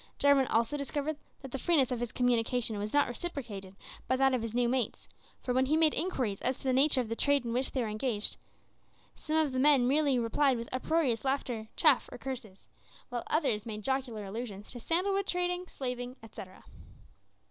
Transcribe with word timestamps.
Jarwin 0.17 0.47
also 0.47 0.77
discovered 0.77 1.15
that 1.43 1.51
the 1.51 1.59
freeness 1.59 1.91
of 1.91 1.99
his 1.99 2.11
communication 2.11 2.79
was 2.79 2.91
not 2.91 3.07
reciprocated 3.07 3.75
by 4.07 4.17
his 4.39 4.55
new 4.55 4.67
mates, 4.67 5.07
for 5.43 5.53
when 5.53 5.67
he 5.67 5.77
made 5.77 5.93
inquiries 5.93 6.41
as 6.41 6.57
to 6.57 6.63
the 6.63 6.73
nature 6.73 7.01
of 7.01 7.07
the 7.07 7.15
trade 7.15 7.45
in 7.45 7.53
which 7.53 7.69
they 7.69 7.83
were 7.83 7.87
engaged, 7.87 8.35
some 9.13 9.35
of 9.37 9.51
the 9.51 9.59
men 9.59 9.87
merely 9.87 10.17
replied 10.17 10.57
with 10.57 10.69
uproarious 10.73 11.23
laughter, 11.23 11.67
chaff, 11.75 12.09
or 12.11 12.17
curses, 12.17 12.67
while 13.09 13.21
others 13.27 13.67
made 13.67 13.83
jocular 13.83 14.25
allusions 14.25 14.71
to 14.71 14.79
sandal 14.79 15.13
wood 15.13 15.27
trading, 15.27 15.67
slaving, 15.67 16.15
etcetera. 16.23 16.63